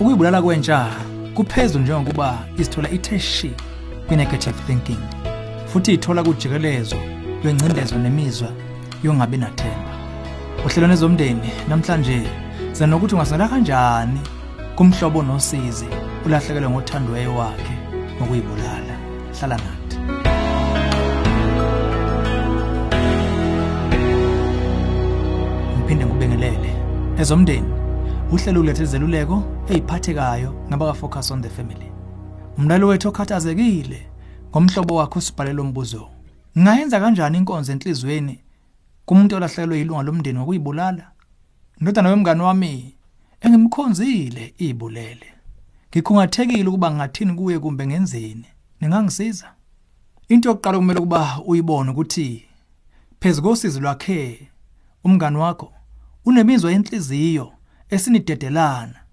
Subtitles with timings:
[0.00, 0.90] ukuyibulala kwentsha
[1.34, 3.50] kuphezulu njengokuba isithola ithe shi
[4.06, 4.98] kwi-negative thinking
[5.66, 6.96] futhi ithola kujikelezo
[7.42, 8.48] lwengcindezo nemizwa
[9.02, 9.90] yongabi nathemba.
[10.66, 12.22] Uhlelo nezomndeni namhlanje
[12.72, 14.20] zanokuthi ungasingela kanjani
[14.76, 15.86] kumhlobo nosizi
[16.26, 17.74] ulahlekelwe ngothandweyo wakhe
[18.16, 18.94] ngokuyibulala.
[19.38, 19.98] Hlala nathi.
[25.78, 26.72] Ngiphinde ngikubengelele
[27.18, 27.72] ezomndeni
[28.32, 31.92] uhlelo ulethe izeluleko eziphathekayo ngabaka focus on the family.
[32.58, 34.10] Umlalo wethu okhathazekile
[34.50, 36.08] ngomhlobo wakhe usibhalela umbuzo
[36.58, 38.40] ngayenza kanjani inkonzo enhlizweni
[39.06, 41.10] kumuntu olahlekelwe ilunga lomndeni ngokuyibulala?
[41.80, 42.94] Indodana yomngane wami
[43.40, 45.28] engimkhonzile ibulele
[45.90, 48.46] ngikhungathekile ukuba ngathini kuye kumbe ngenzeni.
[48.80, 49.48] Ningangisiza?
[50.28, 52.44] Into yokuqala kumele ukuba uyibone ukuthi
[53.20, 54.48] phezulu kosizi lwakhe
[55.04, 55.72] umngane wakho
[56.24, 57.52] unemizwa yenhliziyo
[57.90, 59.07] esinidedelana.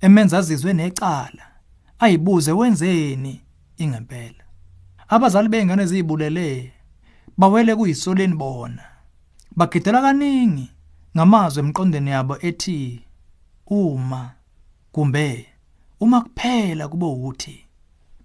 [0.00, 1.44] Emenza azizwe necala
[1.98, 3.40] ayibuze wenzeni
[3.76, 4.44] ingempela.
[5.08, 6.72] Abazali bengane ezibulele
[7.38, 8.84] bawele kuyisoleni bona.
[9.56, 10.70] Bagidela kaningi
[11.16, 13.04] ngamazwi emqondweni yabo ethi
[13.66, 14.30] uma
[14.92, 15.46] kumbe
[16.00, 17.64] uma kuphela kube ukuthi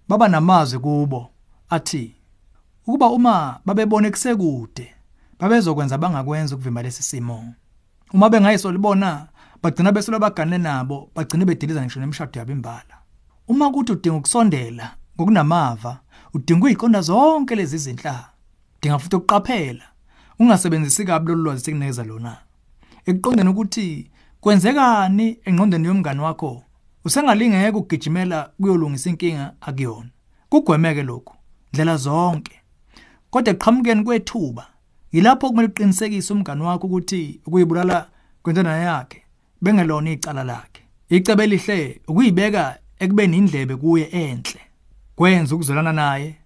[0.08, 1.30] baba namazwi kubo
[1.70, 2.14] athi
[2.86, 4.94] ukuba uma babebone kusekude
[5.38, 7.54] babezokwenza bangakwenza ukuvimba lesi simo.
[8.12, 9.28] Uma bengayisolibona
[9.66, 13.02] bagcina besola bagane nabo bagcine bediliza ngisho nemishado yabo imbala.
[13.48, 16.00] Uma kuthi udinga ukusondela ngokunamava
[16.34, 18.30] udinga uyiqonda zonke lezi zinhla
[18.82, 19.84] dinga futhi ukuqaphela
[20.38, 22.36] ungasebenzisi kabi lolu lwazi sekunikeza lona.
[23.06, 26.62] Ekuqondeni ukuthi kwenzekani engqondweni yomngane wakho?
[27.04, 30.10] Usengalingeke ukugijimela kuyolungisa inkinga akuyona.
[30.48, 31.34] Kugwemeke lokhu
[31.72, 32.60] ndlela zonke.
[33.30, 34.66] Kodwa eqhamukeni kwethuba
[35.12, 38.08] yilapho kumele uqinisekise umngane wakho ukuthi ukuyibulala
[38.42, 39.25] kwentona yakhe.
[39.62, 40.82] Bengelona icala lakhe.
[41.08, 44.60] Icebe elihle ukuyibeka ekubeni indlebe kuye enhle.
[45.16, 46.36] Kwenza ukuzolana naye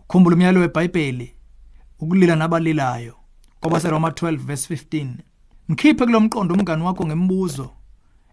[0.00, 1.34] ukhumbula umyalo weBhayibheli
[2.00, 3.14] ukulila nabalilayo.
[3.60, 5.06] Ngoba seRoma 12 verse 15
[5.68, 7.70] mkhiphe kulomqondo umngane wakho ngemibuzo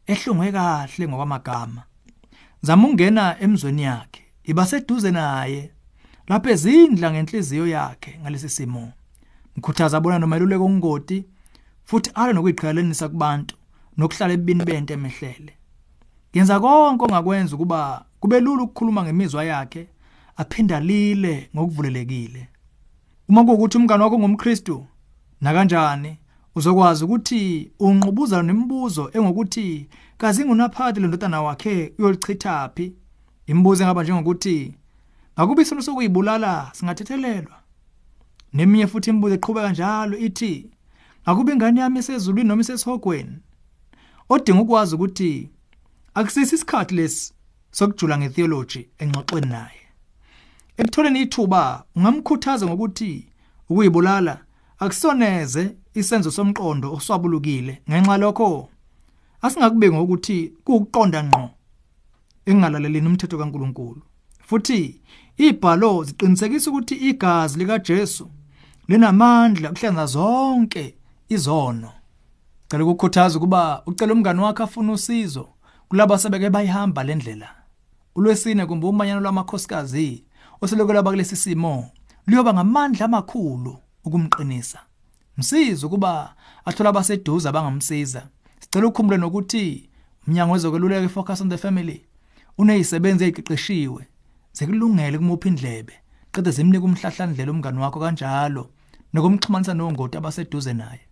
[0.07, 1.83] ehlungwe kahle ngokwamagama.
[2.61, 5.71] Zama ungena emzweni yakhe iba seduze naye
[6.27, 8.91] lapho ezindla ngenhliziyo yakhe ngalesi simo.
[9.55, 11.25] Mkhuthaza abona nomeluleko ongoti
[11.85, 13.55] futhi ale nokuyiqhalanisa kubantu.
[13.99, 15.53] Nokuhlala ebini bento emehlele.
[16.33, 19.87] Yenza konke ongakwenza ukuba kube lula ukukhuluma ngemizwa yakhe
[20.37, 22.47] aphinda lile ngokuvulelekile.
[23.29, 24.85] Uma kuwukuthi umngane wakho ngumKristu
[25.41, 26.17] na kanjani
[26.55, 32.93] uzokwazi ukuthi unqubuza nemibuzo engokuthi kazi ngunaphakade lendodana wakhe uyolichithaphi
[33.47, 34.75] imibuzo engaba njengokuthi
[35.35, 37.57] ngakuba isono sokuyibulala singathethelelwa?
[38.53, 40.69] Neminye futhi imibuzo eqhubeka njalo ithi
[41.23, 43.37] ngakuba ingane yami esezulwini noma isesihogweni
[44.29, 45.49] odinga ukwazi ukuthi
[46.13, 47.33] akusisi isikhathi lesi
[47.71, 49.81] sokujula ngetheology engxoxweni naye.
[50.77, 53.27] Ekutholeni ithuba ungamkhuthaza ngokuthi
[53.69, 54.35] ukuyibulala
[54.79, 57.81] akusoneze isenzo somqondo oswabulukile.
[57.89, 58.69] Ngenxa lokho
[59.41, 61.49] asingakubeki ngokuthi kuukuqonda ngqo
[62.49, 64.01] engalaleleni umthetho kaNkuluNkulu.
[64.47, 65.01] Futhi
[65.37, 68.25] ibhalo ziqinisekisa ukuthi igazi lika Jesu
[68.87, 70.95] linamandla ukuhlenza zonke
[71.29, 71.91] izono.
[72.69, 75.49] Cela ukukhuthaza ukuba ucela umngane wakhe afuna usizo
[75.87, 77.49] kulabo asebeke bayihamba lendlela
[78.15, 80.23] ulwesine kumbe umanyano lwamakhosikazi
[80.61, 81.91] oselokulaba kulesi simo
[82.27, 84.79] liyoba ngamandla amakhulu ukumqinisa.
[85.37, 86.35] Msiza ukuba
[86.65, 88.27] athola abaseduze abangamsiza.
[88.59, 89.89] Sicela ukukhumbule nokuthi
[90.27, 92.05] umnyango wezokweluleka ifocus on the family
[92.57, 94.07] uneyisebenzi eziqeqeshiwe
[94.53, 95.93] zekulungele kumuphi indlebe
[96.31, 98.69] qede zimnika umhlahlandlela umngane wakho kanjalo
[99.13, 101.08] nokumxhumanisa nongoti abaseduze naye.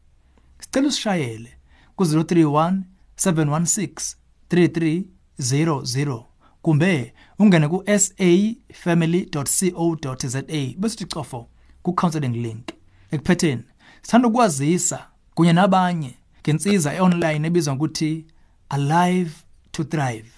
[0.59, 1.53] Sicela usishayele
[1.95, 2.81] ku-031
[3.17, 4.15] 716
[4.49, 6.23] 3300
[6.61, 10.41] kumbe ungene ku-safamily.co.za
[10.77, 11.47] bese ucofo
[11.83, 12.67] ku-counseling link.
[13.11, 13.63] Ekuphetheni
[14.01, 18.25] sithanda ukwazisa kunye nabanye ngensiza e-online ebizwa ngokuthi
[18.69, 19.31] alive
[19.71, 20.31] to thrive.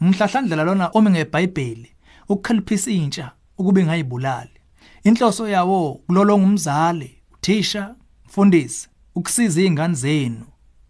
[0.00, 1.92] Umhlahlandlela lona ome ngeBhayibheli
[2.28, 4.50] ukukhaliphisa intsha ukuba ingayibulali
[5.04, 7.94] inhloso yawo kulolonga umzali uthisha
[8.26, 8.88] mfundisi.
[9.16, 10.44] Ukusiza izingane zenu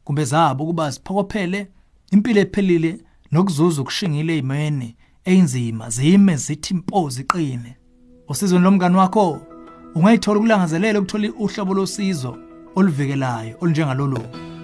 [0.04, 1.68] kumbe zabo ukuba ziphokophele
[2.10, 2.98] impilo ephelile
[3.32, 7.76] nokuzuza ukushingile ezimene einzima zime zithi impo ziqine.
[8.28, 9.40] Usizweni lomngane wakho
[9.94, 12.38] ungayithola ukulangazelela ukuthola uhlobo losizo
[12.74, 14.20] oluvikelayo olunjengalolu.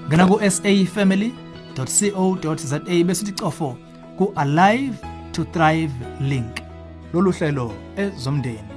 [0.08, 3.76] Ngena ku safamily.co.za bese uthi cofo
[4.18, 4.96] ku alive
[5.32, 6.60] to thrive link.
[7.12, 8.68] Lolu hlelo ezomndeni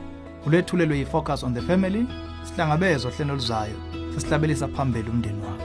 [0.45, 2.07] ulethulelwe yi focus on the family
[2.43, 5.64] sihlangabezwa hlelo luzayo sesihlabelisa phambili umndeni wakho.